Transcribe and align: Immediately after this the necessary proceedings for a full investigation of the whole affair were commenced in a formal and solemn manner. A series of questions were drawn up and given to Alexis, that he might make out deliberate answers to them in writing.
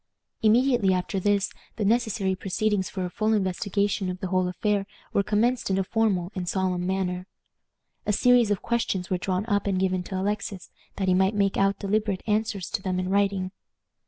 Immediately 0.41 0.95
after 0.95 1.19
this 1.19 1.53
the 1.75 1.85
necessary 1.85 2.33
proceedings 2.33 2.89
for 2.89 3.05
a 3.05 3.09
full 3.11 3.33
investigation 3.33 4.09
of 4.09 4.19
the 4.19 4.29
whole 4.29 4.47
affair 4.47 4.87
were 5.13 5.21
commenced 5.21 5.69
in 5.69 5.77
a 5.77 5.83
formal 5.83 6.31
and 6.33 6.49
solemn 6.49 6.87
manner. 6.87 7.27
A 8.07 8.11
series 8.11 8.49
of 8.49 8.63
questions 8.63 9.11
were 9.11 9.19
drawn 9.19 9.45
up 9.45 9.67
and 9.67 9.79
given 9.79 10.01
to 10.05 10.19
Alexis, 10.19 10.71
that 10.95 11.07
he 11.07 11.13
might 11.13 11.35
make 11.35 11.55
out 11.55 11.77
deliberate 11.77 12.23
answers 12.25 12.67
to 12.71 12.81
them 12.81 12.99
in 12.99 13.09
writing. 13.09 13.51